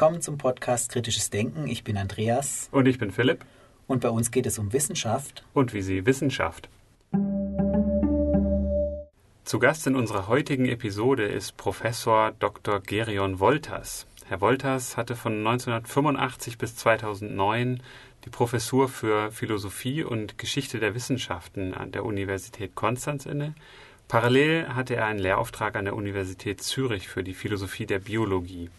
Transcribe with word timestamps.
Willkommen 0.00 0.22
zum 0.22 0.38
Podcast 0.38 0.90
Kritisches 0.90 1.28
Denken. 1.28 1.66
Ich 1.68 1.84
bin 1.84 1.98
Andreas. 1.98 2.70
Und 2.72 2.88
ich 2.88 2.96
bin 2.96 3.10
Philipp. 3.10 3.44
Und 3.86 4.00
bei 4.00 4.08
uns 4.08 4.30
geht 4.30 4.46
es 4.46 4.58
um 4.58 4.72
Wissenschaft. 4.72 5.44
Und 5.52 5.74
wie 5.74 5.82
sie 5.82 6.06
Wissenschaft. 6.06 6.70
Zu 9.44 9.58
Gast 9.58 9.86
in 9.86 9.96
unserer 9.96 10.26
heutigen 10.26 10.64
Episode 10.64 11.26
ist 11.26 11.58
Professor 11.58 12.32
Dr. 12.38 12.80
Gerion 12.80 13.40
Wolters. 13.40 14.06
Herr 14.24 14.40
Wolters 14.40 14.96
hatte 14.96 15.16
von 15.16 15.46
1985 15.46 16.56
bis 16.56 16.76
2009 16.76 17.82
die 18.24 18.30
Professur 18.30 18.88
für 18.88 19.30
Philosophie 19.30 20.02
und 20.02 20.38
Geschichte 20.38 20.80
der 20.80 20.94
Wissenschaften 20.94 21.74
an 21.74 21.92
der 21.92 22.06
Universität 22.06 22.74
Konstanz 22.74 23.26
inne. 23.26 23.54
Parallel 24.08 24.68
hatte 24.68 24.96
er 24.96 25.04
einen 25.04 25.18
Lehrauftrag 25.18 25.76
an 25.76 25.84
der 25.84 25.94
Universität 25.94 26.62
Zürich 26.62 27.06
für 27.06 27.22
die 27.22 27.34
Philosophie 27.34 27.84
der 27.84 27.98
Biologie. 27.98 28.70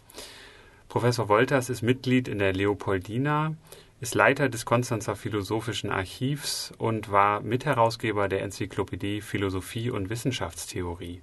Professor 0.91 1.29
Wolters 1.29 1.69
ist 1.69 1.83
Mitglied 1.83 2.27
in 2.27 2.37
der 2.37 2.51
Leopoldina, 2.51 3.55
ist 4.01 4.13
Leiter 4.13 4.49
des 4.49 4.65
Konstanzer 4.65 5.15
Philosophischen 5.15 5.89
Archivs 5.89 6.73
und 6.77 7.09
war 7.09 7.39
Mitherausgeber 7.39 8.27
der 8.27 8.41
Enzyklopädie 8.41 9.21
Philosophie 9.21 9.89
und 9.89 10.09
Wissenschaftstheorie. 10.09 11.21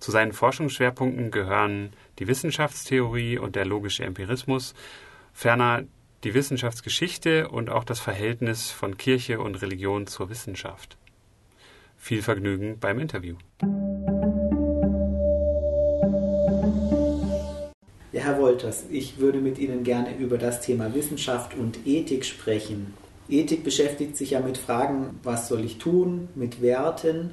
Zu 0.00 0.10
seinen 0.10 0.32
Forschungsschwerpunkten 0.32 1.30
gehören 1.30 1.92
die 2.18 2.26
Wissenschaftstheorie 2.28 3.36
und 3.36 3.56
der 3.56 3.66
logische 3.66 4.04
Empirismus, 4.04 4.72
ferner 5.34 5.82
die 6.24 6.32
Wissenschaftsgeschichte 6.32 7.50
und 7.50 7.68
auch 7.68 7.84
das 7.84 8.00
Verhältnis 8.00 8.70
von 8.70 8.96
Kirche 8.96 9.38
und 9.38 9.60
Religion 9.60 10.06
zur 10.06 10.30
Wissenschaft. 10.30 10.96
Viel 11.98 12.22
Vergnügen 12.22 12.78
beim 12.78 12.98
Interview. 12.98 13.36
Ja, 18.14 18.20
Herr 18.20 18.38
Wolters, 18.38 18.84
ich 18.92 19.18
würde 19.18 19.40
mit 19.40 19.58
Ihnen 19.58 19.82
gerne 19.82 20.16
über 20.16 20.38
das 20.38 20.60
Thema 20.60 20.94
Wissenschaft 20.94 21.56
und 21.56 21.84
Ethik 21.84 22.24
sprechen. 22.24 22.94
Ethik 23.28 23.64
beschäftigt 23.64 24.16
sich 24.16 24.30
ja 24.30 24.40
mit 24.40 24.56
Fragen, 24.56 25.18
was 25.24 25.48
soll 25.48 25.64
ich 25.64 25.78
tun, 25.78 26.28
mit 26.36 26.62
Werten 26.62 27.32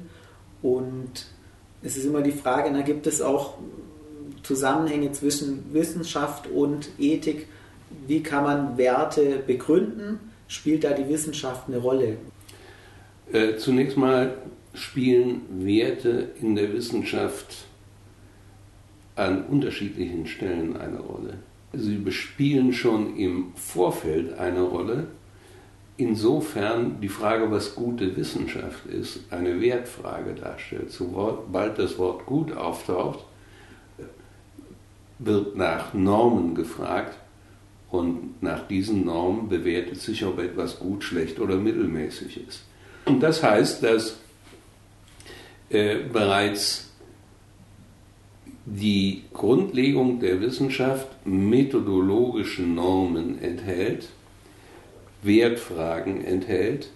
und 0.60 1.26
es 1.84 1.96
ist 1.96 2.04
immer 2.04 2.20
die 2.20 2.32
Frage, 2.32 2.72
da 2.72 2.80
gibt 2.80 3.06
es 3.06 3.22
auch 3.22 3.58
Zusammenhänge 4.42 5.12
zwischen 5.12 5.72
Wissenschaft 5.72 6.48
und 6.48 6.88
Ethik. 6.98 7.46
Wie 8.08 8.24
kann 8.24 8.42
man 8.42 8.76
Werte 8.76 9.40
begründen? 9.46 10.18
Spielt 10.48 10.82
da 10.82 10.94
die 10.94 11.08
Wissenschaft 11.08 11.68
eine 11.68 11.78
Rolle? 11.78 12.16
Äh, 13.32 13.54
zunächst 13.56 13.96
mal 13.96 14.34
spielen 14.74 15.42
Werte 15.64 16.30
in 16.40 16.56
der 16.56 16.72
Wissenschaft 16.72 17.66
an 19.16 19.44
unterschiedlichen 19.44 20.26
Stellen 20.26 20.76
eine 20.76 20.98
Rolle. 21.00 21.38
Sie 21.72 21.96
bespielen 21.96 22.72
schon 22.72 23.16
im 23.16 23.52
Vorfeld 23.54 24.38
eine 24.38 24.62
Rolle, 24.62 25.08
insofern 25.96 27.00
die 27.00 27.08
Frage, 27.08 27.50
was 27.50 27.74
gute 27.74 28.16
Wissenschaft 28.16 28.86
ist, 28.86 29.20
eine 29.30 29.60
Wertfrage 29.60 30.34
darstellt. 30.34 30.90
Sobald 30.90 31.78
das 31.78 31.98
Wort 31.98 32.26
gut 32.26 32.52
auftaucht, 32.52 33.24
wird 35.18 35.56
nach 35.56 35.94
Normen 35.94 36.54
gefragt 36.54 37.16
und 37.90 38.42
nach 38.42 38.66
diesen 38.66 39.04
Normen 39.04 39.48
bewertet 39.48 40.00
sich, 40.00 40.24
ob 40.24 40.38
etwas 40.38 40.78
gut, 40.78 41.04
schlecht 41.04 41.38
oder 41.38 41.56
mittelmäßig 41.56 42.48
ist. 42.48 42.64
Und 43.04 43.20
das 43.20 43.42
heißt, 43.42 43.82
dass 43.82 44.18
äh, 45.68 45.98
bereits 46.12 46.91
die 48.64 49.24
Grundlegung 49.32 50.20
der 50.20 50.40
Wissenschaft 50.40 51.08
methodologische 51.26 52.62
Normen 52.62 53.42
enthält, 53.42 54.08
Wertfragen 55.22 56.24
enthält, 56.24 56.90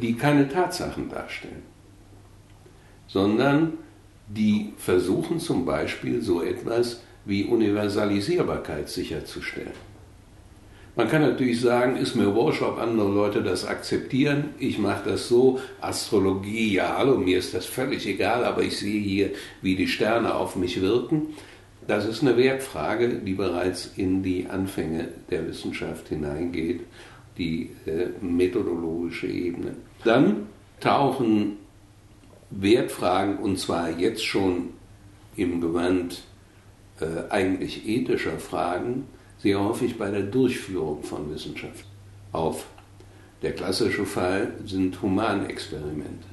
die 0.00 0.14
keine 0.14 0.48
Tatsachen 0.48 1.08
darstellen, 1.08 1.62
sondern 3.06 3.74
die 4.28 4.72
versuchen 4.78 5.38
zum 5.38 5.64
Beispiel 5.64 6.22
so 6.22 6.42
etwas 6.42 7.02
wie 7.24 7.44
Universalisierbarkeit 7.44 8.88
sicherzustellen. 8.88 9.91
Man 10.94 11.08
kann 11.08 11.22
natürlich 11.22 11.62
sagen, 11.62 11.96
ist 11.96 12.16
mir 12.16 12.34
wurscht, 12.34 12.60
ob 12.60 12.78
andere 12.78 13.08
Leute 13.08 13.42
das 13.42 13.64
akzeptieren. 13.64 14.50
Ich 14.58 14.78
mache 14.78 15.08
das 15.08 15.26
so. 15.26 15.58
Astrologie, 15.80 16.74
ja, 16.74 16.96
hallo, 16.98 17.16
mir 17.16 17.38
ist 17.38 17.54
das 17.54 17.64
völlig 17.64 18.06
egal, 18.06 18.44
aber 18.44 18.62
ich 18.62 18.76
sehe 18.76 19.00
hier, 19.00 19.30
wie 19.62 19.74
die 19.74 19.88
Sterne 19.88 20.34
auf 20.34 20.54
mich 20.54 20.82
wirken. 20.82 21.28
Das 21.86 22.04
ist 22.04 22.20
eine 22.20 22.36
Wertfrage, 22.36 23.08
die 23.08 23.32
bereits 23.32 23.90
in 23.96 24.22
die 24.22 24.46
Anfänge 24.46 25.08
der 25.30 25.48
Wissenschaft 25.48 26.08
hineingeht, 26.08 26.82
die 27.38 27.70
äh, 27.86 28.08
methodologische 28.20 29.28
Ebene. 29.28 29.74
Dann 30.04 30.48
tauchen 30.80 31.56
Wertfragen, 32.50 33.38
und 33.38 33.58
zwar 33.58 33.98
jetzt 33.98 34.24
schon 34.24 34.74
im 35.36 35.62
Gewand 35.62 36.22
äh, 37.00 37.30
eigentlich 37.30 37.88
ethischer 37.88 38.38
Fragen, 38.38 39.06
sehr 39.42 39.60
häufig 39.60 39.98
bei 39.98 40.10
der 40.10 40.22
Durchführung 40.22 41.02
von 41.02 41.32
Wissenschaft 41.32 41.84
auf. 42.30 42.66
Der 43.42 43.52
klassische 43.52 44.06
Fall 44.06 44.52
sind 44.64 45.02
Humanexperimente. 45.02 46.28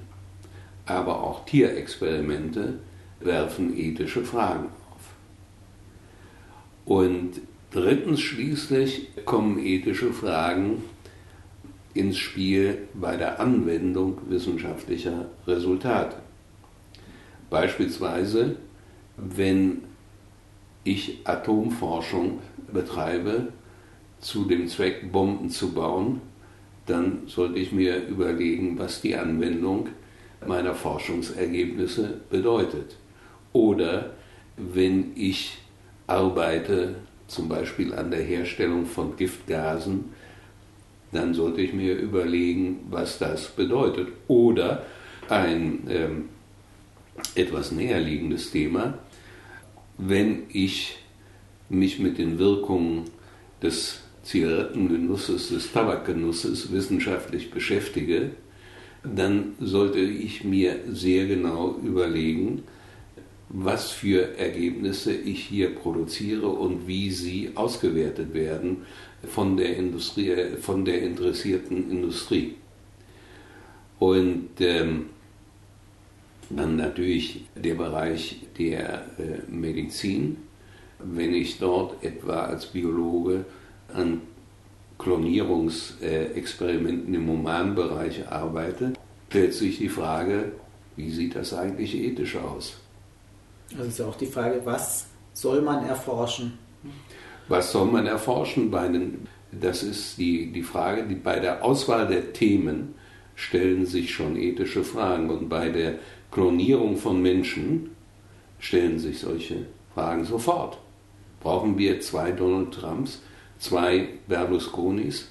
Aber 0.86 1.24
auch 1.24 1.46
Tierexperimente 1.46 2.80
werfen 3.20 3.76
ethische 3.76 4.24
Fragen 4.24 4.70
auf. 4.92 5.02
Und 6.86 7.42
drittens 7.72 8.22
schließlich 8.22 9.10
kommen 9.26 9.58
ethische 9.58 10.14
Fragen 10.14 10.84
ins 11.96 12.18
Spiel 12.18 12.88
bei 12.94 13.18
der 13.18 13.40
Anwendung 13.40 14.20
wissenschaftlicher 14.30 15.26
Resultate. 15.48 16.18
Beispielsweise, 17.50 18.58
wenn 19.18 19.84
ich 20.84 21.22
Atomforschung 21.24 22.40
betreibe, 22.74 23.50
zu 24.20 24.46
dem 24.46 24.68
Zweck, 24.68 25.12
Bomben 25.12 25.50
zu 25.50 25.74
bauen, 25.74 26.22
dann 26.86 27.24
sollte 27.28 27.60
ich 27.60 27.72
mir 27.72 28.08
überlegen, 28.08 28.78
was 28.78 29.02
die 29.02 29.16
Anwendung 29.16 29.90
meiner 30.46 30.74
Forschungsergebnisse 30.74 32.22
bedeutet. 32.30 32.98
Oder 33.54 34.12
wenn 34.58 35.12
ich 35.16 35.58
arbeite 36.08 36.96
zum 37.28 37.48
Beispiel 37.48 37.94
an 37.94 38.12
der 38.12 38.24
Herstellung 38.24 38.86
von 38.86 39.16
Giftgasen, 39.16 40.06
dann 41.12 41.34
sollte 41.34 41.62
ich 41.62 41.74
mir 41.74 41.96
überlegen, 41.96 42.80
was 42.90 43.18
das 43.20 43.48
bedeutet. 43.50 44.10
Oder 44.28 44.86
ein 45.30 45.88
ähm, 45.90 46.30
etwas 47.36 47.72
näherliegendes 47.72 48.52
Thema, 48.52 48.98
wenn 49.98 50.44
ich 50.50 50.98
mich 51.70 52.00
mit 52.00 52.18
den 52.18 52.40
Wirkungen 52.40 53.06
des 53.62 54.02
Zigarettengenusses, 54.24 55.50
des 55.50 55.72
Tabakgenusses 55.72 56.72
wissenschaftlich 56.72 57.52
beschäftige, 57.52 58.32
dann 59.04 59.54
sollte 59.60 60.00
ich 60.00 60.44
mir 60.44 60.76
sehr 60.92 61.26
genau 61.28 61.78
überlegen, 61.84 62.64
was 63.50 63.92
für 63.92 64.38
Ergebnisse 64.38 65.14
ich 65.14 65.46
hier 65.46 65.74
produziere 65.74 66.48
und 66.48 66.88
wie 66.88 67.10
sie 67.10 67.52
ausgewertet 67.56 68.34
werden 68.34 68.84
von 69.28 69.58
der, 69.58 69.76
Industrie, 69.76 70.36
von 70.62 70.86
der 70.86 71.02
interessierten 71.02 71.90
Industrie. 71.90 72.56
Und 73.98 74.50
ähm, 74.60 75.08
dann 76.50 76.76
natürlich 76.76 77.46
der 77.56 77.76
Bereich 77.76 78.42
der 78.58 79.06
äh, 79.18 79.52
Medizin 79.52 80.38
wenn 81.00 81.34
ich 81.34 81.60
dort 81.60 82.04
etwa 82.04 82.44
als 82.44 82.68
Biologe 82.68 83.46
an 83.94 84.22
Klonierungsexperimenten 84.98 87.14
im 87.14 87.28
Humanbereich 87.28 88.30
arbeite, 88.30 88.94
stellt 89.30 89.54
sich 89.54 89.78
die 89.78 89.90
Frage, 89.90 90.52
wie 90.96 91.10
sieht 91.10 91.36
das 91.36 91.54
eigentlich 91.54 91.96
ethisch 91.96 92.36
aus? 92.36 92.78
Also 93.72 93.88
ist 93.88 94.00
ja 94.00 94.08
auch 94.08 94.18
die 94.18 94.26
Frage, 94.26 94.62
was 94.66 95.08
soll 95.34 95.62
man 95.62 95.86
erforschen? 95.86 96.58
Was 97.48 97.72
soll 97.72 97.88
man 97.88 98.06
erforschen? 98.06 98.70
Bei 98.70 98.88
den, 98.88 99.28
das 99.52 99.84
ist 99.84 100.18
die, 100.18 100.52
die 100.52 100.64
Frage, 100.64 101.04
die 101.04 101.16
bei 101.16 101.40
der 101.40 101.64
Auswahl 101.64 102.08
der 102.08 102.34
Themen 102.34 102.96
stellen 103.36 103.86
sich 103.86 104.14
schon 104.14 104.36
ethische 104.36 104.84
Fragen 104.84 105.30
und 105.30 105.48
bei 105.48 105.70
der 105.70 105.96
Klonierung 106.32 106.98
von 106.98 107.22
Menschen 107.22 107.92
stellen 108.60 109.00
sich 109.00 109.20
solche 109.20 109.66
Fragen 109.94 110.26
sofort. 110.26 110.78
Brauchen 111.42 111.78
wir 111.78 112.02
zwei 112.02 112.32
Donald 112.32 112.74
Trumps, 112.74 113.22
zwei 113.60 114.10
Berlusconis 114.28 115.30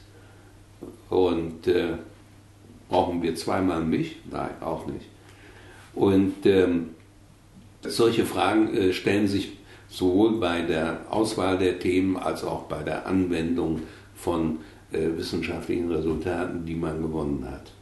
und 1.11 1.67
äh, 1.67 1.95
brauchen 2.89 3.23
wir 3.23 3.35
zweimal 3.35 3.83
mich? 3.83 4.17
Nein, 4.31 4.51
auch 4.61 4.87
nicht. 4.87 5.07
Und 5.95 6.47
ähm, 6.47 6.91
solche 7.83 8.25
Fragen 8.25 8.75
äh, 8.75 8.93
stellen 8.93 9.29
sich 9.29 9.53
sowohl 9.89 10.39
bei 10.39 10.63
der 10.63 11.01
Auswahl 11.11 11.59
der 11.59 11.79
Themen 11.79 12.17
als 12.17 12.45
auch 12.45 12.65
bei 12.65 12.83
der 12.83 13.07
Anwendung 13.07 13.83
von 14.15 14.59
äh, 14.93 15.17
wissenschaftlichen 15.17 15.91
Resultaten, 15.91 16.65
die 16.67 16.75
man 16.75 17.03
gewonnen 17.03 17.47
hat. 17.51 17.73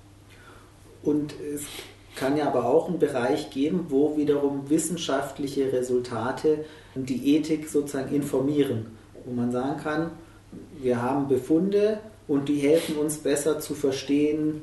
Und 1.02 1.34
es 1.40 1.66
kann 2.16 2.36
ja 2.36 2.46
aber 2.46 2.64
auch 2.66 2.88
einen 2.88 2.98
Bereich 2.98 3.50
geben, 3.50 3.86
wo 3.90 4.16
wiederum 4.16 4.68
wissenschaftliche 4.68 5.72
Resultate 5.72 6.64
die 6.94 7.36
Ethik 7.36 7.68
sozusagen 7.68 8.14
informieren, 8.14 8.86
wo 9.24 9.32
man 9.32 9.52
sagen 9.52 9.80
kann, 9.82 10.10
wir 10.80 11.02
haben 11.02 11.28
Befunde 11.28 12.00
und 12.26 12.48
die 12.48 12.56
helfen 12.56 12.96
uns 12.96 13.18
besser 13.18 13.60
zu 13.60 13.74
verstehen, 13.74 14.62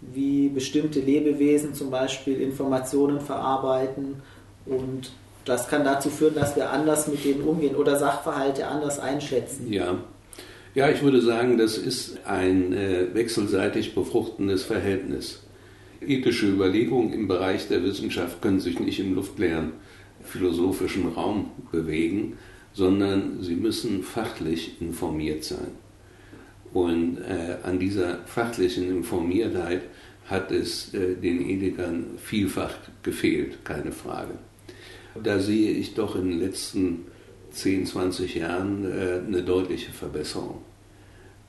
wie 0.00 0.48
bestimmte 0.48 1.00
Lebewesen 1.00 1.74
zum 1.74 1.90
Beispiel 1.90 2.40
Informationen 2.40 3.20
verarbeiten 3.20 4.22
und 4.66 5.12
das 5.44 5.68
kann 5.68 5.84
dazu 5.84 6.10
führen, 6.10 6.34
dass 6.34 6.54
wir 6.56 6.70
anders 6.70 7.08
mit 7.08 7.24
denen 7.24 7.42
umgehen 7.42 7.74
oder 7.74 7.96
Sachverhalte 7.96 8.66
anders 8.66 8.98
einschätzen. 8.98 9.72
Ja, 9.72 9.96
ja 10.74 10.90
ich 10.90 11.02
würde 11.02 11.20
sagen, 11.22 11.58
das 11.58 11.78
ist 11.78 12.18
ein 12.26 12.72
äh, 12.72 13.14
wechselseitig 13.14 13.94
befruchtendes 13.94 14.62
Verhältnis. 14.64 15.42
Ethische 16.00 16.46
Überlegungen 16.46 17.12
im 17.12 17.28
Bereich 17.28 17.68
der 17.68 17.82
Wissenschaft 17.84 18.40
können 18.40 18.60
sich 18.60 18.80
nicht 18.80 19.00
im 19.00 19.14
luftleeren 19.14 19.72
philosophischen 20.24 21.08
Raum 21.08 21.50
bewegen, 21.70 22.38
sondern 22.72 23.42
sie 23.42 23.56
müssen 23.56 24.02
fachlich 24.02 24.80
informiert 24.80 25.44
sein. 25.44 25.72
Und 26.72 27.18
äh, 27.18 27.56
an 27.64 27.78
dieser 27.78 28.18
fachlichen 28.26 28.88
Informiertheit 28.88 29.82
hat 30.26 30.52
es 30.52 30.94
äh, 30.94 31.16
den 31.16 31.48
Ethikern 31.48 32.06
vielfach 32.16 32.74
gefehlt, 33.02 33.64
keine 33.64 33.92
Frage. 33.92 34.34
Da 35.22 35.40
sehe 35.40 35.72
ich 35.72 35.94
doch 35.94 36.14
in 36.14 36.30
den 36.30 36.40
letzten 36.40 37.06
10, 37.50 37.86
20 37.86 38.36
Jahren 38.36 38.84
äh, 38.84 39.20
eine 39.26 39.42
deutliche 39.42 39.90
Verbesserung. 39.90 40.62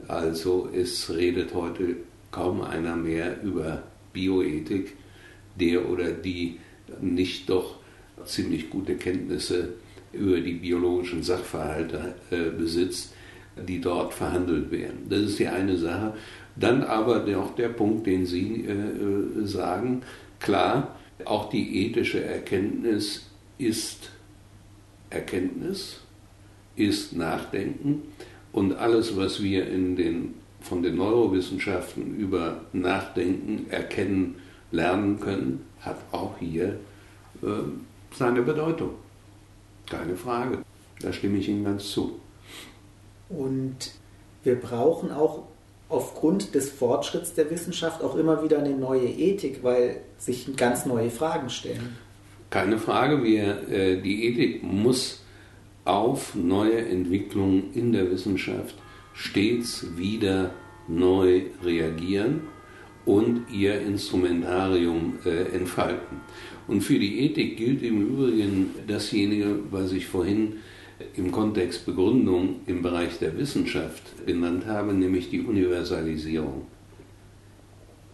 Also 0.07 0.69
es 0.74 1.13
redet 1.13 1.54
heute 1.54 1.97
kaum 2.31 2.62
einer 2.62 2.95
mehr 2.95 3.44
über 3.44 3.83
Bioethik, 4.13 4.96
der 5.60 5.90
oder 5.90 6.12
die 6.12 6.60
nicht 7.02 7.50
doch 7.50 7.78
ziemlich 8.25 8.69
gute 8.69 8.96
Kenntnisse 8.96 9.69
über 10.13 10.40
die 10.40 10.54
biologischen 10.54 11.24
Sachverhalte 11.24 12.16
äh, 12.31 12.50
besitzt, 12.50 13.13
die 13.56 13.80
dort 13.80 14.13
verhandelt 14.13 14.72
werden. 14.72 15.08
Das 15.10 15.22
ist 15.22 15.40
die 15.40 15.48
eine 15.48 15.78
Sache. 15.78 16.13
Dann 16.56 16.84
aber 16.84 17.25
auch 17.38 17.56
der 17.56 17.69
Punkt, 17.69 18.06
den 18.08 18.25
Sie 18.25 18.66
äh, 18.66 18.72
äh, 18.72 19.46
sagen, 19.46 20.02
klar, 20.40 20.98
auch 21.25 21.50
die 21.50 21.86
ethische 21.86 22.24
Erkenntnis 22.24 23.28
ist 23.57 24.12
Erkenntnis, 25.10 26.00
ist 26.75 27.16
Nachdenken 27.16 28.02
und 28.52 28.74
alles, 28.74 29.16
was 29.16 29.42
wir 29.42 29.68
in 29.68 29.96
den, 29.96 30.34
von 30.62 30.84
den 30.84 30.96
Neurowissenschaften 30.96 32.16
über 32.18 32.62
Nachdenken, 32.74 33.69
Erkennen, 33.69 34.36
lernen 34.72 35.19
können, 35.19 35.66
hat 35.81 35.98
auch 36.12 36.38
hier 36.40 36.80
äh, 37.42 37.48
seine 38.16 38.42
Bedeutung. 38.42 38.92
Keine 39.90 40.16
Frage. 40.16 40.60
Da 41.02 41.12
stimme 41.12 41.40
ich 41.40 41.50
Ihnen 41.50 41.66
ganz 41.66 41.90
zu. 41.90 42.19
Und 43.30 43.92
wir 44.44 44.56
brauchen 44.56 45.12
auch 45.12 45.44
aufgrund 45.90 46.56
des 46.56 46.69
Fortschritts 46.69 47.34
der 47.34 47.50
Wissenschaft 47.50 48.02
auch 48.02 48.16
immer 48.16 48.44
wieder 48.44 48.60
eine 48.60 48.75
neue 48.75 49.07
Ethik, 49.07 49.64
weil 49.64 50.02
sich 50.18 50.56
ganz 50.56 50.86
neue 50.86 51.10
Fragen 51.10 51.50
stellen. 51.50 51.98
Keine 52.50 52.78
Frage, 52.78 53.24
wir, 53.24 53.69
äh, 53.69 54.02
die 54.02 54.25
Ethik 54.25 54.64
muss 54.64 55.22
auf 55.86 56.36
neue 56.36 56.86
Entwicklungen 56.86 57.74
in 57.74 57.92
der 57.92 58.10
Wissenschaft 58.12 58.75
stets 59.13 59.86
wieder 59.98 60.52
neu 60.88 61.44
reagieren 61.63 62.42
und 63.06 63.46
ihr 63.52 63.81
Instrumentarium 63.81 65.19
äh, 65.25 65.56
entfalten. 65.56 66.18
Und 66.68 66.81
für 66.81 67.00
die 67.00 67.25
Ethik 67.25 67.58
gilt 67.58 67.81
im 67.84 68.02
Übrigen 68.02 68.72
dasjenige, 68.88 69.60
was 69.72 69.92
ich 69.92 70.08
vorhin 70.08 70.58
im 71.16 71.31
Kontext 71.31 71.86
Begründung 71.86 72.62
im 72.68 72.81
Bereich 72.81 73.18
der 73.19 73.38
Wissenschaft 73.38 74.04
genannt 74.25 74.66
habe, 74.68 74.94
nämlich 74.94 75.30
die 75.30 75.42
Universalisierung. 75.42 76.68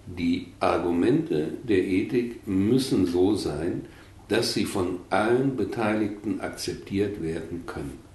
Die 0.05 0.47
Argumente 0.61 1.53
der 1.67 1.85
Ethik 1.85 2.47
müssen 2.47 3.05
so 3.05 3.35
sein, 3.35 3.85
dass 4.29 4.53
sie 4.53 4.65
von 4.65 4.99
allen 5.09 5.57
Beteiligten 5.57 6.39
akzeptiert 6.39 7.21
werden 7.21 7.63
können. 7.65 8.06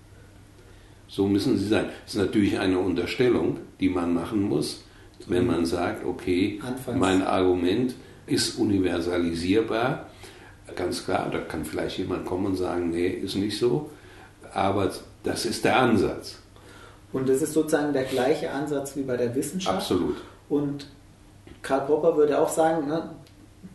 So 1.13 1.29
müssen 1.29 1.59
sie 1.59 1.69
sein. 1.69 1.91
Das 2.05 2.15
ist 2.15 2.21
natürlich 2.21 2.59
eine 2.59 2.79
Unterstellung, 2.79 3.59
die 3.81 3.91
man 3.91 4.15
machen 4.15 4.49
muss, 4.49 4.85
wenn 5.27 5.47
man 5.47 5.67
sagt, 5.67 6.07
okay, 6.07 6.59
Anfangs. 6.67 6.99
mein 6.99 7.23
Argument 7.23 7.95
ist 8.27 8.59
universalisierbar. 8.59 10.07
Ganz 10.75 11.05
klar, 11.05 11.29
da 11.31 11.39
kann 11.41 11.67
vielleicht 11.67 11.99
jemand 11.99 12.25
kommen 12.25 12.47
und 12.47 12.57
sagen, 12.57 12.91
nee, 12.91 13.09
ist 13.09 13.37
nicht 13.37 13.59
so 13.59 13.91
aber 14.53 14.91
das 15.23 15.45
ist 15.45 15.65
der 15.65 15.79
Ansatz. 15.79 16.39
Und 17.13 17.29
das 17.29 17.43
ist 17.43 17.53
sozusagen 17.53 17.93
der 17.93 18.05
gleiche 18.05 18.51
Ansatz 18.51 18.97
wie 18.97 19.03
bei 19.03 19.17
der 19.17 19.35
Wissenschaft. 19.35 19.77
Absolut. 19.77 20.17
Und 20.49 20.87
Karl 21.63 21.83
Popper 21.87 22.17
würde 22.17 22.39
auch 22.39 22.49
sagen, 22.49 22.89
ne, 22.89 23.11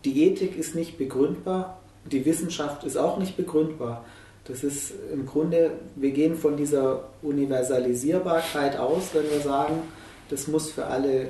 die 0.04 0.24
Ethik 0.24 0.56
ist 0.56 0.74
nicht 0.74 0.98
begründbar, 0.98 1.80
die 2.04 2.24
Wissenschaft 2.24 2.84
ist 2.84 2.96
auch 2.96 3.18
nicht 3.18 3.36
begründbar. 3.36 4.04
Das 4.48 4.64
ist 4.64 4.94
im 5.12 5.26
Grunde, 5.26 5.72
wir 5.94 6.10
gehen 6.10 6.34
von 6.34 6.56
dieser 6.56 7.04
Universalisierbarkeit 7.22 8.78
aus, 8.78 9.10
wenn 9.12 9.30
wir 9.30 9.40
sagen, 9.40 9.82
das 10.30 10.48
muss 10.48 10.70
für 10.70 10.86
alle 10.86 11.28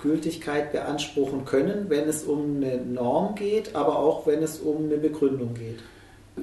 Gültigkeit 0.00 0.70
beanspruchen 0.70 1.44
können, 1.44 1.86
wenn 1.88 2.08
es 2.08 2.22
um 2.22 2.56
eine 2.56 2.76
Norm 2.76 3.34
geht, 3.34 3.74
aber 3.74 3.98
auch 3.98 4.26
wenn 4.26 4.42
es 4.42 4.60
um 4.60 4.84
eine 4.84 4.96
Begründung 4.96 5.54
geht. 5.54 5.80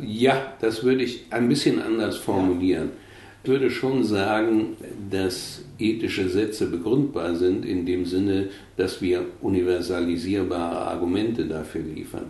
Ja, 0.01 0.53
das 0.60 0.84
würde 0.84 1.03
ich 1.03 1.27
ein 1.29 1.48
bisschen 1.48 1.81
anders 1.81 2.17
formulieren. 2.17 2.89
Ich 2.89 3.04
würde 3.48 3.70
schon 3.72 4.04
sagen, 4.04 4.78
dass 5.10 5.62
ethische 5.80 6.30
Sätze 6.30 6.68
begründbar 6.68 7.36
sind 7.36 7.66
in 7.66 7.86
dem 7.86 8.06
Sinne, 8.06 8.50
dass 8.78 9.02
wir 9.02 9.25
universalisierbare 9.42 10.78
Argumente 10.78 11.46
dafür 11.46 11.82
liefern. 11.82 12.25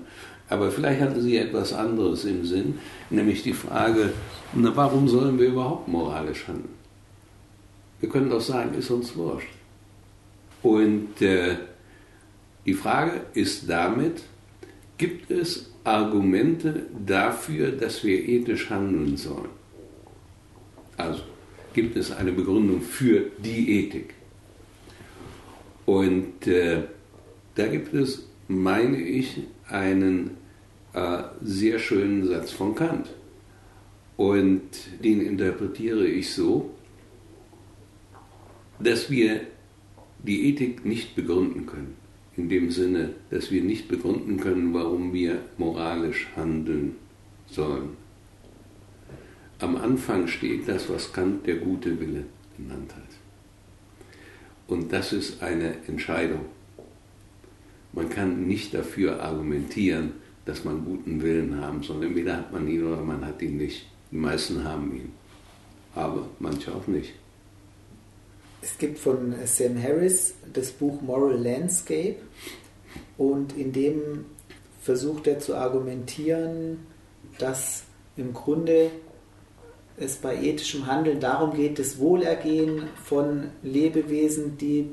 Aber 0.50 0.72
vielleicht 0.72 1.02
hatten 1.02 1.22
Sie 1.22 1.38
etwas 1.38 1.74
anderes 1.74 2.26
im 2.26 2.46
Sinn, 2.46 2.80
nämlich 3.10 3.44
die 3.44 3.54
Frage, 3.54 4.14
na, 4.54 4.76
warum 4.76 5.08
sollen 5.08 5.40
wir 5.40 5.48
überhaupt 5.48 5.88
moralisch 5.88 6.48
handeln? 6.48 6.76
Wir 8.00 8.10
können 8.10 8.30
doch 8.30 8.42
sagen, 8.42 8.76
ist 8.78 8.92
uns 8.92 9.16
wurscht. 9.16 9.50
Und 10.62 11.22
äh, 11.22 11.56
die 12.66 12.74
Frage 12.74 13.22
ist 13.34 13.70
damit, 13.70 14.22
gibt 14.98 15.32
es 15.32 15.72
Argumente 15.84 16.88
dafür, 17.06 17.72
dass 17.72 18.04
wir 18.04 18.28
ethisch 18.28 18.70
handeln 18.70 19.18
sollen. 19.18 19.65
Also 20.98 21.22
gibt 21.74 21.96
es 21.98 22.12
eine 22.12 22.32
Begründung 22.32 22.82
für 22.82 23.32
die 23.38 23.80
Ethik. 23.80 24.14
Und 25.86 26.48
äh, 26.48 26.84
da 27.56 27.68
gibt 27.68 27.94
es, 27.94 28.28
meine 28.48 28.98
ich, 28.98 29.42
einen 29.68 30.32
äh, 30.94 31.24
sehr 31.42 31.80
schönen 31.80 32.28
Satz 32.28 32.52
von 32.52 32.75
Kant. 32.75 33.14
Und 34.18 34.62
den 35.04 35.22
interpretiere 35.22 36.08
ich 36.08 36.34
so, 36.34 36.72
dass 38.80 39.10
wir 39.10 39.42
die 40.24 40.50
Ethik 40.50 40.86
nicht 40.86 41.16
begründen 41.16 41.66
können 41.66 41.96
in 42.38 42.50
dem 42.50 42.70
Sinne, 42.72 43.14
dass 43.30 43.52
wir 43.52 43.64
nicht 43.64 43.88
begründen 43.88 44.38
können, 44.38 44.74
warum 44.74 45.14
wir 45.14 45.40
moralisch 45.58 46.28
handeln 46.36 46.96
sollen. 47.48 48.05
Am 49.60 49.78
Anfang 49.78 50.28
steht 50.28 50.68
das, 50.68 50.90
was 50.90 51.14
Kant 51.14 51.48
der 51.48 51.56
gute 51.56 52.00
Wille 52.00 52.26
genannt 52.58 52.94
hat. 52.94 53.04
Und 54.68 54.92
das 54.92 55.14
ist 55.14 55.42
eine 55.42 55.76
Entscheidung. 55.88 56.46
Man 57.94 58.10
kann 58.10 58.46
nicht 58.48 58.74
dafür 58.74 59.22
argumentieren, 59.22 60.14
dass 60.46 60.66
man 60.66 60.84
guten 60.84 61.22
Willen 61.22 61.62
haben 61.62 61.82
soll. 61.84 62.04
Entweder 62.04 62.38
hat 62.38 62.52
man 62.52 62.68
ihn 62.68 62.86
oder 62.86 63.02
man 63.02 63.26
hat 63.26 63.42
ihn 63.42 63.58
nicht. 63.58 63.86
Die 64.12 64.18
meisten 64.18 64.64
haben 64.64 64.94
ihn, 64.96 65.12
aber 65.94 66.28
manche 66.40 66.74
auch 66.74 66.88
nicht. 66.88 67.14
Es 68.62 68.78
gibt 68.78 68.98
von 68.98 69.34
Sam 69.46 69.82
Harris 69.82 70.34
das 70.52 70.72
Buch 70.72 71.02
Moral 71.02 71.38
Landscape 71.42 72.18
und 73.18 73.56
in 73.58 73.72
dem 73.72 74.26
versucht 74.82 75.28
er 75.28 75.40
zu 75.40 75.56
argumentieren, 75.56 76.80
dass 77.38 77.84
im 78.18 78.34
Grunde 78.34 78.92
es 79.98 80.16
bei 80.18 80.36
ethischem 80.36 80.88
Handeln 80.88 81.20
darum 81.20 81.54
geht, 81.54 81.80
das 81.80 82.00
Wohlergehen 82.00 82.84
von 83.04 83.46
Lebewesen, 83.64 84.58
die 84.58 84.90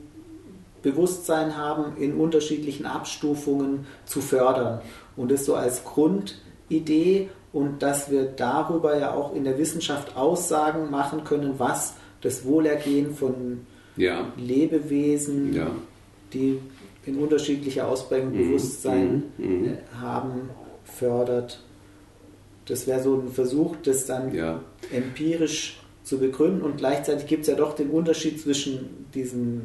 Bewusstsein 0.82 1.56
haben, 1.56 1.96
in 1.96 2.14
unterschiedlichen 2.14 2.86
Abstufungen 2.86 3.86
zu 4.04 4.20
fördern 4.20 4.80
und 5.16 5.30
es 5.30 5.44
so 5.44 5.54
als 5.54 5.84
Grundidee 5.84 7.28
und 7.52 7.82
dass 7.82 8.10
wir 8.10 8.24
darüber 8.24 8.98
ja 8.98 9.12
auch 9.14 9.34
in 9.34 9.44
der 9.44 9.58
Wissenschaft 9.58 10.16
Aussagen 10.16 10.90
machen 10.90 11.24
können, 11.24 11.54
was 11.58 11.94
das 12.20 12.44
Wohlergehen 12.44 13.14
von 13.14 13.66
ja. 13.96 14.26
Lebewesen, 14.36 15.52
Ja. 15.54 15.70
die 16.32 16.58
in 17.04 17.18
unterschiedlicher 17.18 17.88
Ausprägung 17.88 18.32
Mhm, 18.32 18.38
Bewusstsein 18.38 19.22
mhm, 19.36 19.46
mhm. 19.46 19.78
haben, 20.00 20.50
fördert. 20.84 21.60
Das 22.66 22.86
wäre 22.86 23.02
so 23.02 23.16
ein 23.20 23.28
Versuch, 23.28 23.76
das 23.82 24.06
dann 24.06 24.34
Ja. 24.34 24.62
empirisch 24.92 25.78
zu 26.04 26.18
begründen 26.18 26.62
und 26.62 26.78
gleichzeitig 26.78 27.26
gibt 27.26 27.42
es 27.42 27.48
ja 27.48 27.54
doch 27.54 27.74
den 27.74 27.90
Unterschied 27.90 28.40
zwischen 28.40 29.06
diesen, 29.14 29.60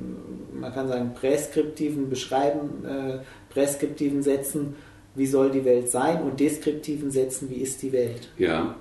man 0.60 0.72
kann 0.74 0.88
sagen, 0.88 1.12
präskriptiven 1.16 2.10
Beschreiben, 2.10 2.86
äh, 2.86 3.20
präskriptiven 3.50 4.22
Sätzen, 4.22 4.76
wie 5.16 5.26
soll 5.26 5.50
die 5.52 5.66
Welt 5.66 5.90
sein 5.90 6.22
und 6.22 6.40
deskriptiven 6.40 7.10
Sätzen, 7.10 7.50
wie 7.50 7.56
ist 7.56 7.82
die 7.82 7.92
Welt. 7.92 8.30
Ja, 8.38 8.76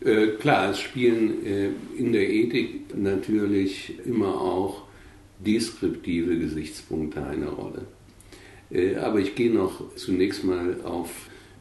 äh, 0.00 0.28
klar, 0.38 0.70
es 0.70 0.78
spielen 0.80 1.44
äh, 1.44 1.68
in 1.98 2.12
der 2.14 2.28
Ethik 2.30 2.96
natürlich 2.96 3.94
immer 4.06 4.40
auch 4.40 4.84
deskriptive 5.44 6.38
Gesichtspunkte 6.38 7.22
eine 7.22 7.48
Rolle. 7.50 7.82
Äh, 8.70 8.96
aber 8.96 9.18
ich 9.18 9.34
gehe 9.34 9.52
noch 9.52 9.94
zunächst 9.96 10.42
mal 10.44 10.76
auf 10.84 11.10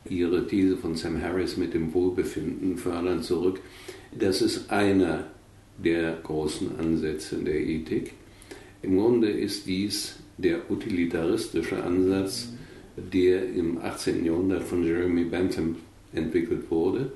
Ihre 0.10 0.46
These 0.48 0.78
von 0.78 0.96
Sam 0.96 1.22
Harris 1.22 1.58
mit 1.58 1.74
dem 1.74 1.94
Wohlbefinden 1.94 2.78
fördern 2.78 3.22
zurück. 3.22 3.62
Das 4.18 4.42
ist 4.42 4.70
einer 4.70 5.28
der 5.78 6.18
großen 6.24 6.78
Ansätze 6.78 7.38
der 7.38 7.60
Ethik. 7.60 8.14
Im 8.82 8.98
Grunde 8.98 9.30
ist 9.30 9.66
dies 9.66 10.16
der 10.38 10.70
utilitaristische 10.70 11.82
Ansatz, 11.84 12.50
der 12.96 13.54
im 13.54 13.80
18. 13.80 14.26
Jahrhundert 14.26 14.64
von 14.64 14.84
Jeremy 14.84 15.24
Bentham 15.24 15.78
entwickelt 16.14 16.70
wurde, 16.70 17.12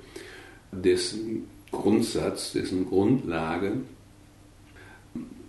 dessen 0.71 1.43
Grundsatz, 1.71 2.53
dessen 2.53 2.87
Grundlage 2.87 3.73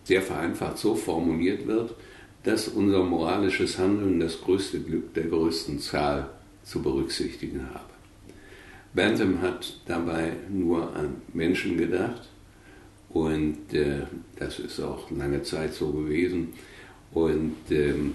sehr 0.04 0.22
vereinfacht 0.22 0.78
so 0.78 0.94
formuliert 0.94 1.66
wird, 1.66 1.94
dass 2.42 2.68
unser 2.68 3.02
moralisches 3.04 3.78
Handeln 3.78 4.20
das 4.20 4.40
größte 4.40 4.80
Glück 4.80 5.14
der 5.14 5.24
größten 5.24 5.78
Zahl 5.80 6.30
zu 6.68 6.82
berücksichtigen 6.82 7.62
habe. 7.72 7.90
Bentham 8.92 9.40
hat 9.40 9.80
dabei 9.86 10.32
nur 10.50 10.94
an 10.94 11.22
Menschen 11.32 11.76
gedacht 11.78 12.28
und 13.10 13.72
äh, 13.72 14.02
das 14.36 14.58
ist 14.58 14.80
auch 14.80 15.10
lange 15.10 15.42
Zeit 15.42 15.72
so 15.72 15.92
gewesen. 15.92 16.52
Und 17.12 17.56
ähm, 17.70 18.14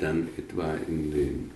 dann 0.00 0.28
etwa 0.38 0.74
in 0.88 1.10
den 1.10 1.50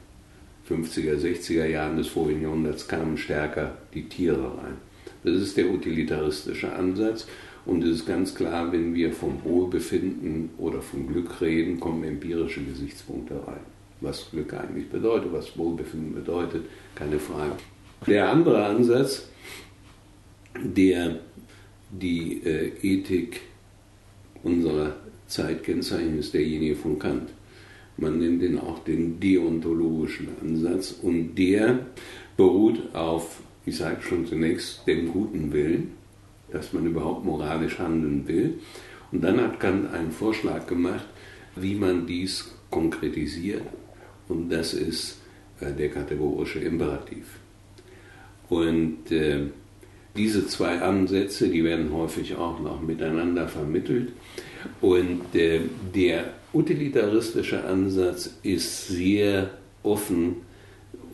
50er, 0.69 1.17
60er 1.17 1.65
Jahren 1.65 1.97
des 1.97 2.09
vorigen 2.09 2.43
Jahrhunderts 2.43 2.87
kamen 2.87 3.17
stärker 3.17 3.79
die 3.95 4.09
Tiere 4.09 4.45
rein. 4.59 4.77
Das 5.25 5.35
ist 5.35 5.57
der 5.57 5.71
utilitaristische 5.71 6.73
Ansatz. 6.73 7.27
Und 7.65 7.85
es 7.85 8.01
ist 8.01 8.07
ganz 8.07 8.35
klar, 8.35 8.71
wenn 8.73 8.95
wir 8.95 9.13
vom 9.13 9.43
Wohlbefinden 9.45 10.51
oder 10.59 10.81
vom 10.81 11.07
Glück 11.07 11.41
reden, 11.41 11.81
kommen 11.81 12.05
empirische 12.05 12.63
Gesichtspunkte 12.63 13.35
rein. 13.47 13.78
Was 14.01 14.31
Glück 14.31 14.55
eigentlich 14.55 14.89
bedeutet, 14.89 15.33
was 15.33 15.57
Wohlbefinden 15.59 16.15
bedeutet, 16.15 16.65
keine 16.95 17.19
Frage. 17.19 17.57
Der 18.07 18.31
andere 18.31 18.65
Ansatz, 18.65 19.29
der 20.55 21.19
die 21.91 22.43
äh, 22.45 22.73
Ethik 22.83 23.41
unserer 24.43 24.95
Zeit 25.27 25.65
kennzeichnet, 25.65 26.21
ist 26.21 26.35
derjenige 26.35 26.77
von 26.77 26.99
Kant. 26.99 27.31
Man 27.97 28.19
nennt 28.19 28.43
ihn 28.43 28.59
auch 28.59 28.79
den 28.85 29.19
deontologischen 29.19 30.29
Ansatz 30.41 30.93
und 31.03 31.35
der 31.35 31.81
beruht 32.37 32.95
auf, 32.95 33.41
ich 33.67 33.77
sage 33.77 34.03
schon 34.03 34.27
zunächst, 34.27 34.87
dem 34.87 35.13
guten 35.13 35.53
Willen, 35.53 35.93
dass 36.53 36.73
man 36.73 36.87
überhaupt 36.87 37.25
moralisch 37.25 37.79
handeln 37.79 38.27
will. 38.29 38.61
Und 39.11 39.23
dann 39.23 39.41
hat 39.41 39.59
Kant 39.59 39.93
einen 39.93 40.13
Vorschlag 40.13 40.67
gemacht, 40.67 41.05
wie 41.57 41.75
man 41.75 42.07
dies 42.07 42.53
konkretisiert. 42.71 43.63
Und 44.29 44.51
das 44.51 44.75
ist 44.75 45.19
äh, 45.61 45.73
der 45.73 45.91
kategorische 45.91 46.61
Imperativ. 46.61 47.25
Und 48.49 49.11
äh, 49.11 49.47
diese 50.17 50.47
zwei 50.47 50.81
Ansätze, 50.81 51.49
die 51.49 51.65
werden 51.65 51.93
häufig 51.93 52.37
auch 52.37 52.61
noch 52.61 52.81
miteinander 52.81 53.47
vermittelt. 53.47 54.13
Und 54.81 55.35
äh, 55.35 55.61
der 55.95 56.33
utilitaristische 56.53 57.65
Ansatz 57.65 58.31
ist 58.43 58.89
sehr 58.89 59.51
offen 59.83 60.37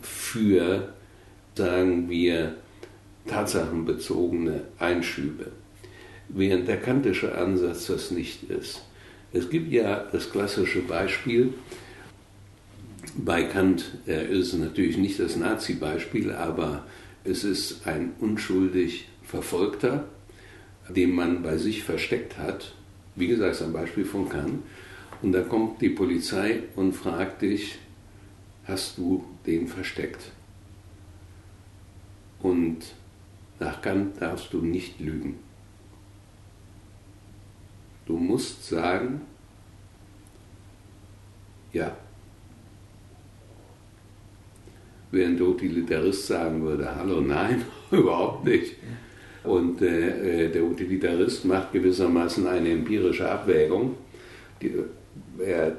für, 0.01 0.93
sagen 1.55 2.09
wir, 2.09 2.55
tatsachenbezogene 3.27 4.61
Einschübe, 4.79 5.51
während 6.29 6.67
der 6.67 6.77
kantische 6.77 7.35
Ansatz 7.37 7.87
das 7.87 8.11
nicht 8.11 8.49
ist. 8.49 8.81
Es 9.33 9.49
gibt 9.49 9.71
ja 9.71 10.05
das 10.11 10.31
klassische 10.31 10.79
Beispiel, 10.79 11.53
bei 13.17 13.43
Kant 13.43 13.97
äh, 14.07 14.25
ist 14.31 14.53
es 14.53 14.59
natürlich 14.59 14.97
nicht 14.97 15.19
das 15.19 15.35
Nazi-Beispiel, 15.35 16.31
aber 16.31 16.85
es 17.23 17.43
ist 17.43 17.87
ein 17.87 18.13
unschuldig 18.19 19.07
Verfolgter, 19.23 20.05
den 20.89 21.11
man 21.11 21.41
bei 21.41 21.57
sich 21.57 21.83
versteckt 21.83 22.37
hat. 22.37 22.73
Wie 23.15 23.27
gesagt, 23.27 23.61
ein 23.61 23.73
Beispiel 23.73 24.05
von 24.05 24.29
Kant. 24.29 24.63
Und 25.21 25.31
da 25.31 25.41
kommt 25.41 25.81
die 25.81 25.89
Polizei 25.89 26.63
und 26.75 26.93
fragt 26.93 27.41
dich, 27.41 27.79
hast 28.65 28.97
du 28.97 29.25
den 29.45 29.67
versteckt? 29.67 30.31
Und 32.41 32.79
nach 33.59 33.81
Kant 33.81 34.21
darfst 34.21 34.53
du 34.53 34.61
nicht 34.61 34.99
lügen. 34.99 35.39
Du 38.05 38.17
musst 38.17 38.67
sagen, 38.67 39.21
ja. 41.73 41.97
Während 45.15 45.39
der 45.39 45.47
Utilitarist 45.47 46.27
sagen 46.27 46.61
würde, 46.65 46.93
hallo, 46.93 47.21
nein, 47.21 47.63
überhaupt 47.91 48.43
nicht. 48.43 48.73
Und 49.45 49.81
äh, 49.81 50.49
der 50.49 50.61
Utilitarist 50.61 51.45
macht 51.45 51.71
gewissermaßen 51.71 52.45
eine 52.45 52.69
empirische 52.69 53.29
Abwägung. 53.31 53.95
Die, 54.61 54.73
er 55.39 55.77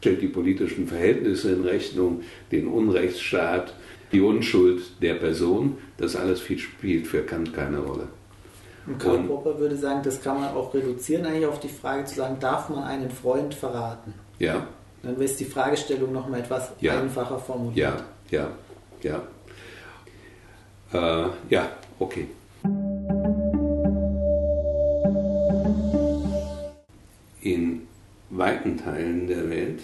stellt 0.00 0.20
die 0.20 0.28
politischen 0.28 0.86
Verhältnisse 0.86 1.52
in 1.52 1.62
Rechnung, 1.62 2.20
den 2.50 2.66
Unrechtsstaat, 2.66 3.72
die 4.12 4.20
Unschuld 4.20 4.82
der 5.00 5.14
Person. 5.14 5.78
Das 5.96 6.14
alles 6.14 6.40
spielt 6.42 7.06
für 7.06 7.22
Kant 7.22 7.54
keine 7.54 7.78
Rolle. 7.78 8.08
Und 8.86 8.98
Karl 8.98 9.20
Popper 9.20 9.58
würde 9.60 9.76
sagen, 9.76 10.00
das 10.04 10.20
kann 10.20 10.40
man 10.40 10.50
auch 10.54 10.74
reduzieren 10.74 11.24
eigentlich 11.24 11.46
auf 11.46 11.60
die 11.60 11.68
Frage 11.68 12.04
zu 12.04 12.16
sagen, 12.16 12.36
darf 12.38 12.68
man 12.68 12.82
einen 12.84 13.10
Freund 13.10 13.54
verraten? 13.54 14.12
Ja. 14.38 14.66
Dann 15.02 15.16
ist 15.20 15.40
die 15.40 15.46
Fragestellung 15.46 16.12
nochmal 16.12 16.40
etwas 16.40 16.72
Ja. 16.80 17.00
einfacher 17.00 17.38
formuliert. 17.38 17.76
Ja, 17.76 17.96
ja, 18.32 18.50
ja. 19.02 19.22
Äh, 20.92 21.30
ja, 21.50 21.72
okay. 21.98 22.26
In 27.42 27.82
weiten 28.30 28.78
Teilen 28.78 29.26
der 29.26 29.48
Welt 29.48 29.80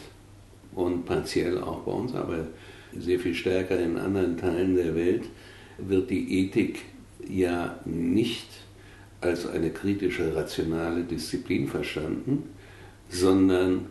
und 0.75 1.05
partiell 1.05 1.59
auch 1.61 1.81
bei 1.81 1.93
uns, 1.93 2.15
aber 2.15 2.47
sehr 2.97 3.21
viel 3.21 3.35
stärker 3.35 3.79
in 3.79 3.99
anderen 3.99 4.37
Teilen 4.37 4.77
der 4.77 4.95
Welt, 4.95 5.25
wird 5.77 6.11
die 6.11 6.41
Ethik 6.41 6.81
ja 7.29 7.79
nicht 7.85 8.49
als 9.21 9.47
eine 9.47 9.71
kritische, 9.71 10.35
rationale 10.35 11.05
Disziplin 11.05 11.69
verstanden, 11.69 12.45
sondern 13.11 13.87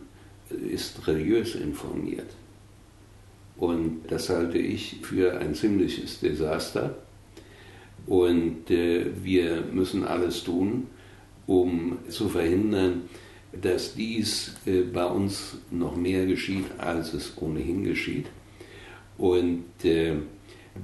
ist 0.50 1.06
religiös 1.06 1.54
informiert. 1.54 2.37
Und 3.58 4.02
das 4.08 4.30
halte 4.30 4.58
ich 4.58 5.00
für 5.02 5.38
ein 5.38 5.54
ziemliches 5.54 6.20
Desaster. 6.20 6.96
Und 8.06 8.70
äh, 8.70 9.06
wir 9.22 9.64
müssen 9.72 10.04
alles 10.04 10.44
tun, 10.44 10.86
um 11.46 11.98
zu 12.08 12.28
verhindern, 12.28 13.02
dass 13.60 13.94
dies 13.94 14.54
äh, 14.64 14.82
bei 14.82 15.04
uns 15.04 15.58
noch 15.70 15.96
mehr 15.96 16.24
geschieht, 16.26 16.66
als 16.78 17.12
es 17.14 17.32
ohnehin 17.40 17.84
geschieht. 17.84 18.26
Und 19.18 19.64
äh, 19.84 20.14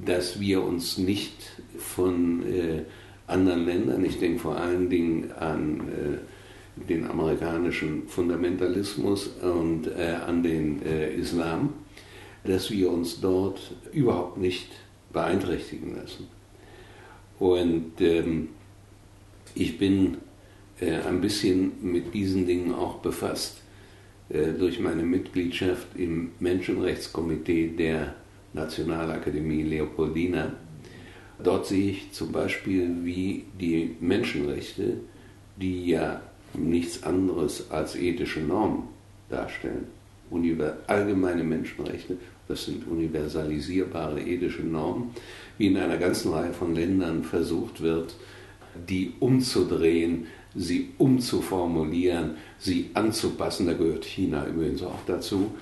dass 0.04 0.40
wir 0.40 0.62
uns 0.62 0.98
nicht 0.98 1.62
von 1.78 2.42
äh, 2.42 2.82
anderen 3.26 3.64
Ländern, 3.64 4.04
ich 4.04 4.18
denke 4.18 4.40
vor 4.40 4.56
allen 4.56 4.90
Dingen 4.90 5.30
an 5.32 5.80
äh, 5.80 6.88
den 6.88 7.08
amerikanischen 7.08 8.08
Fundamentalismus 8.08 9.28
und 9.28 9.86
äh, 9.86 10.16
an 10.26 10.42
den 10.42 10.82
Islam, 10.82 11.72
dass 12.44 12.70
wir 12.70 12.90
uns 12.90 13.20
dort 13.20 13.74
überhaupt 13.92 14.38
nicht 14.38 14.68
beeinträchtigen 15.12 15.96
lassen. 15.96 16.28
Und 17.38 18.00
ähm, 18.00 18.48
ich 19.54 19.78
bin 19.78 20.18
äh, 20.80 21.00
ein 21.00 21.20
bisschen 21.20 21.72
mit 21.80 22.14
diesen 22.14 22.46
Dingen 22.46 22.74
auch 22.74 22.98
befasst 22.98 23.62
äh, 24.28 24.52
durch 24.52 24.78
meine 24.78 25.02
Mitgliedschaft 25.02 25.88
im 25.96 26.32
Menschenrechtskomitee 26.40 27.68
der 27.68 28.14
Nationalakademie 28.52 29.62
Leopoldina. 29.62 30.52
Dort 31.42 31.66
sehe 31.66 31.90
ich 31.90 32.12
zum 32.12 32.30
Beispiel, 32.30 32.90
wie 33.02 33.44
die 33.60 33.96
Menschenrechte, 34.00 34.98
die 35.56 35.86
ja 35.86 36.20
nichts 36.54 37.02
anderes 37.02 37.70
als 37.70 37.96
ethische 37.96 38.40
Normen 38.40 38.84
darstellen, 39.28 39.86
allgemeine 40.86 41.44
Menschenrechte, 41.44 42.16
das 42.48 42.66
sind 42.66 42.86
universalisierbare 42.86 44.20
ethische 44.20 44.62
Normen, 44.62 45.10
wie 45.58 45.68
in 45.68 45.76
einer 45.76 45.96
ganzen 45.96 46.32
Reihe 46.32 46.52
von 46.52 46.74
Ländern 46.74 47.24
versucht 47.24 47.80
wird, 47.80 48.14
die 48.88 49.14
umzudrehen, 49.20 50.26
sie 50.54 50.90
umzuformulieren, 50.98 52.32
sie 52.58 52.90
anzupassen. 52.94 53.66
Da 53.66 53.72
gehört 53.72 54.04
China 54.04 54.46
übrigens 54.46 54.82
auch 54.82 55.04
dazu. 55.06 55.52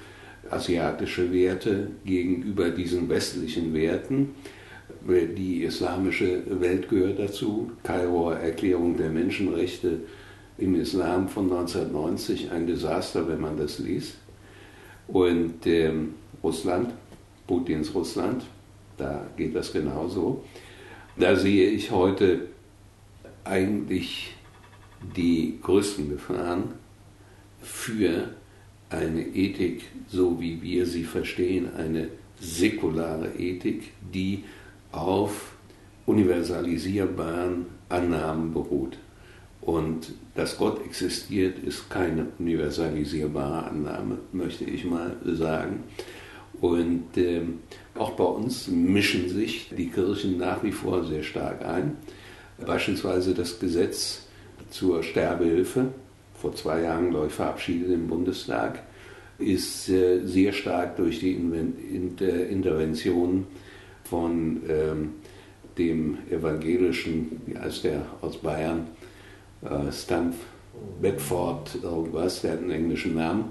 Asiatische 0.51 1.33
Werte 1.33 1.89
gegenüber 2.05 2.71
diesen 2.71 3.09
westlichen 3.09 3.73
Werten. 3.75 4.31
Die 5.09 5.63
islamische 5.63 6.43
Welt 6.61 6.89
gehört 6.89 7.19
dazu. 7.19 7.71
Kairoer 7.83 8.37
Erklärung 8.37 8.97
der 8.97 9.11
Menschenrechte 9.11 10.01
im 10.59 10.75
Islam 10.75 11.29
von 11.29 11.45
1990, 11.45 12.51
ein 12.51 12.67
Desaster, 12.67 13.27
wenn 13.29 13.41
man 13.41 13.57
das 13.57 13.79
liest. 13.79 14.17
Und 15.09 15.67
ähm, 15.67 16.15
Russland, 16.43 16.93
Putins 17.47 17.95
Russland, 17.95 18.45
da 18.97 19.27
geht 19.37 19.55
das 19.55 19.73
genauso. 19.73 20.45
Da 21.17 21.37
sehe 21.37 21.71
ich 21.71 21.91
heute 21.91 22.49
eigentlich 23.45 24.35
die 25.17 25.59
größten 25.63 26.09
Gefahren 26.11 26.75
für 27.61 28.31
eine 28.91 29.23
Ethik, 29.23 29.85
so 30.09 30.41
wie 30.41 30.61
wir 30.63 30.87
sie 30.87 31.05
verstehen, 31.05 31.75
eine 31.77 32.09
säkulare 32.41 33.35
Ethik, 33.39 33.93
die 34.13 34.45
auf 34.91 35.53
universalisierbaren 36.07 37.67
Annahmen 37.89 38.53
beruht. 38.53 38.99
Und 39.61 40.13
dass 40.35 40.59
Gott 40.59 40.85
existiert, 40.85 41.59
ist 41.61 41.89
keine 41.89 42.27
universalisierbare 42.39 43.65
Annahme, 43.71 44.19
möchte 44.33 44.65
ich 44.65 44.85
mal 44.85 45.17
sagen. 45.25 45.85
Und 46.63 47.17
äh, 47.17 47.43
auch 47.97 48.13
bei 48.13 48.25
uns 48.25 48.69
mischen 48.69 49.29
sich 49.29 49.73
die 49.77 49.91
Kirchen 49.91 50.39
nach 50.39 50.63
wie 50.63 50.71
vor 50.71 51.03
sehr 51.03 51.25
stark 51.25 51.67
ein. 51.67 51.97
Beispielsweise 52.65 53.35
das 53.35 53.59
Gesetz 53.59 54.29
zur 54.71 55.03
Sterbehilfe, 55.03 55.89
vor 56.41 56.55
zwei 56.55 56.83
Jahren, 56.83 57.11
glaube 57.11 57.27
ich, 57.27 57.33
verabschiedet 57.33 57.91
im 57.91 58.07
Bundestag, 58.07 58.85
ist 59.39 59.89
äh, 59.89 60.25
sehr 60.25 60.53
stark 60.53 60.97
durch 60.97 61.19
die 61.19 61.33
Intervention 61.33 63.49
von 64.05 64.63
ähm, 64.69 65.15
dem 65.77 66.19
evangelischen, 66.31 67.41
wie 67.45 67.59
heißt 67.59 67.83
der 67.83 68.07
aus 68.21 68.37
Bayern, 68.37 68.87
äh, 69.63 69.91
Stamp 69.91 70.37
Bedford, 71.01 71.79
irgendwas, 71.83 72.43
der 72.43 72.53
hat 72.53 72.61
einen 72.61 72.71
englischen 72.71 73.17
Namen, 73.17 73.47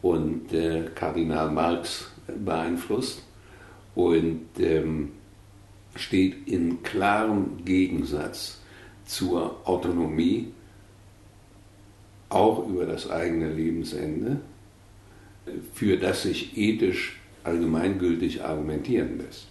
und 0.00 0.52
äh, 0.52 0.84
Kardinal 0.94 1.50
Marx 1.50 2.11
beeinflusst 2.44 3.22
und 3.94 4.46
ähm, 4.58 5.12
steht 5.96 6.48
in 6.48 6.82
klarem 6.82 7.64
Gegensatz 7.64 8.60
zur 9.04 9.66
Autonomie, 9.68 10.52
auch 12.28 12.66
über 12.66 12.86
das 12.86 13.10
eigene 13.10 13.52
Lebensende, 13.52 14.40
für 15.74 15.98
das 15.98 16.22
sich 16.22 16.56
ethisch 16.56 17.20
allgemeingültig 17.44 18.42
argumentieren 18.42 19.18
lässt. 19.18 19.48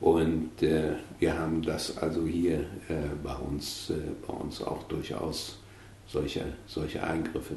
Und 0.00 0.62
äh, 0.62 0.96
wir 1.20 1.38
haben 1.38 1.62
das 1.62 1.96
also 1.98 2.26
hier 2.26 2.60
äh, 2.88 2.94
bei, 3.22 3.34
uns, 3.34 3.90
äh, 3.90 3.94
bei 4.26 4.34
uns 4.34 4.60
auch 4.60 4.82
durchaus 4.84 5.58
solche, 6.08 6.44
solche 6.66 7.02
Eingriffe. 7.02 7.54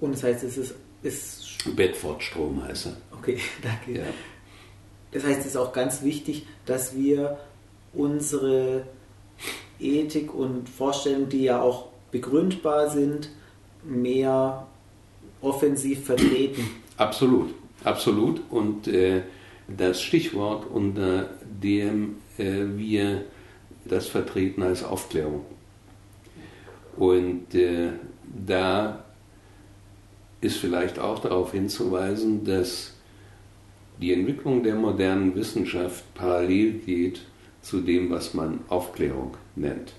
Und 0.00 0.12
das 0.12 0.22
heißt, 0.22 0.44
es 0.44 0.56
ist. 0.56 0.74
Ist 1.02 1.64
Bedford-Strom 1.74 2.62
heißt 2.64 2.86
er. 2.86 2.96
Okay, 3.12 3.38
danke. 3.62 4.00
Ja. 4.00 4.06
Das 5.12 5.24
heißt, 5.24 5.40
es 5.40 5.46
ist 5.46 5.56
auch 5.56 5.72
ganz 5.72 6.02
wichtig, 6.02 6.46
dass 6.66 6.94
wir 6.94 7.38
unsere 7.92 8.84
Ethik 9.80 10.34
und 10.34 10.68
Vorstellungen, 10.68 11.28
die 11.28 11.44
ja 11.44 11.60
auch 11.60 11.88
begründbar 12.10 12.90
sind, 12.90 13.30
mehr 13.84 14.66
offensiv 15.40 16.04
vertreten. 16.04 16.68
Absolut, 16.96 17.54
absolut. 17.84 18.42
Und 18.50 18.88
äh, 18.88 19.22
das 19.68 20.02
Stichwort, 20.02 20.66
unter 20.70 21.30
dem 21.62 22.16
äh, 22.38 22.64
wir 22.76 23.24
das 23.84 24.08
vertreten, 24.08 24.62
als 24.62 24.82
Aufklärung. 24.82 25.44
Und 26.96 27.54
äh, 27.54 27.90
da 28.46 29.04
ist 30.40 30.58
vielleicht 30.58 30.98
auch 30.98 31.18
darauf 31.18 31.52
hinzuweisen, 31.52 32.44
dass 32.44 32.94
die 34.00 34.12
Entwicklung 34.12 34.62
der 34.62 34.76
modernen 34.76 35.34
Wissenschaft 35.34 36.04
parallel 36.14 36.74
geht 36.74 37.22
zu 37.62 37.80
dem, 37.80 38.10
was 38.10 38.34
man 38.34 38.60
Aufklärung 38.68 39.36
nennt. 39.56 39.92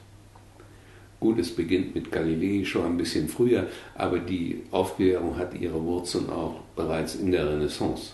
Gut, 1.19 1.37
es 1.37 1.53
beginnt 1.53 1.93
mit 1.95 2.11
Galilei 2.11 2.63
schon 2.63 2.85
ein 2.85 2.97
bisschen 2.97 3.27
früher, 3.27 3.67
aber 3.95 4.19
die 4.19 4.63
Aufklärung 4.71 5.37
hat 5.37 5.53
ihre 5.59 5.83
Wurzeln 5.83 6.29
auch 6.29 6.61
bereits 6.77 7.15
in 7.15 7.31
der 7.31 7.49
Renaissance. 7.49 8.13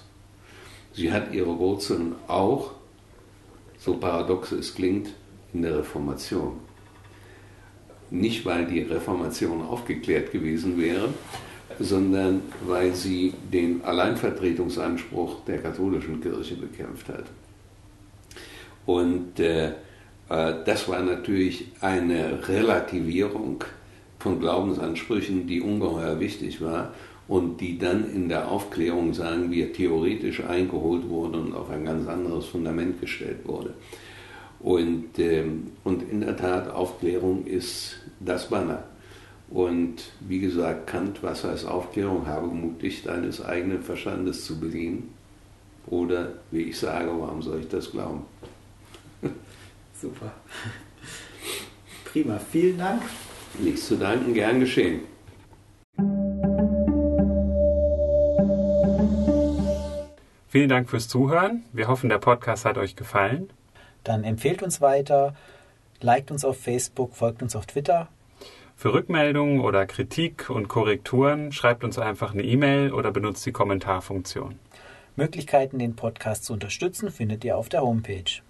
Sie 0.92 1.12
hat 1.12 1.32
ihre 1.32 1.60
Wurzeln 1.60 2.16
auch, 2.28 2.72
so 3.78 3.98
paradox 3.98 4.52
es 4.54 4.74
klingt, 4.74 5.14
in 5.54 5.62
der 5.62 5.78
Reformation. 5.78 6.54
Nicht, 8.10 8.44
weil 8.46 8.66
die 8.66 8.80
Reformation 8.80 9.62
aufgeklärt 9.62 10.32
gewesen 10.32 10.82
wäre, 10.82 11.10
sondern 11.80 12.42
weil 12.66 12.94
sie 12.94 13.34
den 13.52 13.84
Alleinvertretungsanspruch 13.84 15.44
der 15.46 15.60
katholischen 15.60 16.22
Kirche 16.22 16.56
bekämpft 16.56 17.10
hat. 17.10 17.26
Und 18.86 19.40
äh, 19.40 19.68
äh, 20.30 20.54
das 20.66 20.88
war 20.88 21.02
natürlich 21.02 21.68
eine 21.82 22.48
Relativierung 22.48 23.64
von 24.20 24.40
Glaubensansprüchen, 24.40 25.48
die 25.48 25.62
ungeheuer 25.62 26.20
wichtig 26.20 26.62
war 26.62 26.94
und 27.28 27.60
die 27.60 27.78
dann 27.78 28.12
in 28.12 28.30
der 28.30 28.50
Aufklärung, 28.50 29.14
sagen 29.14 29.52
wir, 29.52 29.74
theoretisch 29.74 30.44
eingeholt 30.44 31.10
wurde 31.10 31.40
und 31.40 31.54
auf 31.56 31.70
ein 31.70 31.86
ganz 31.86 32.08
anderes 32.08 32.46
Fundament 32.46 33.02
gestellt 33.02 33.40
wurde. 33.46 33.74
Und, 34.60 35.20
ähm, 35.20 35.72
und 35.84 36.10
in 36.10 36.22
der 36.22 36.38
Tat, 36.38 36.72
Aufklärung 36.72 37.46
ist 37.46 37.98
das 38.20 38.50
Banner. 38.50 38.84
Und 39.56 40.12
wie 40.20 40.39
gesagt, 40.39 40.86
Kant, 40.86 41.24
was 41.24 41.46
heißt 41.46 41.65
Aufklärung, 41.65 42.28
habe 42.28 42.48
Mut, 42.48 42.82
dich 42.82 43.04
deines 43.04 43.41
eigenen 43.41 43.82
Verstandes 43.82 44.44
zu 44.44 44.60
bedienen. 44.60 45.13
Oder 45.88 46.34
wie 46.52 46.63
ich 46.63 46.78
sage, 46.78 47.10
warum 47.18 47.41
soll 47.41 47.62
ich 47.62 47.70
das 47.70 47.89
glauben? 47.89 48.26
Super. 50.02 50.34
Prima, 52.04 52.38
vielen 52.38 52.80
Dank. 52.80 53.02
Nichts 53.58 53.88
zu 53.88 53.96
danken, 53.96 54.34
gern 54.34 54.60
geschehen. 54.60 55.00
Vielen 60.50 60.68
Dank 60.68 60.89
fürs 60.89 61.08
Zuhören. 61.08 61.63
Wir 61.72 61.88
hoffen, 61.88 62.10
der 62.10 62.18
Podcast 62.18 62.65
hat 62.65 62.78
euch 62.78 62.98
gefallen. 62.98 63.50
Dann 64.04 64.26
empfehlt 64.26 64.62
uns 64.62 64.82
weiter, 64.82 65.34
liked 66.02 66.30
uns 66.30 66.44
auf 66.44 66.60
Facebook, 66.60 67.15
folgt 67.15 67.41
uns 67.41 67.56
auf 67.56 67.65
Twitter 67.68 68.10
für 68.76 68.94
Rückmeldungen 68.94 69.62
oder 69.62 69.86
Kritik 69.86 70.50
und 70.50 70.68
Korrekturen 70.68 71.52
schreibt 71.52 71.84
uns 71.84 71.98
einfach 71.98 72.34
eine 72.34 72.44
E-Mail 72.44 72.94
oder 72.94 73.12
benutzt 73.12 73.46
die 73.46 73.52
Kommentarfunktion. 73.52 74.60
Möglichkeiten, 75.16 75.80
den 75.80 75.96
Podcast 75.96 76.44
zu 76.46 76.54
unterstützen, 76.54 77.10
findet 77.10 77.46
ihr 77.46 77.58
auf 77.58 77.70
der 77.70 77.82
Homepage. 77.82 78.42